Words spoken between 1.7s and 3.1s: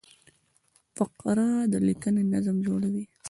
د لیکني نظم جوړوي.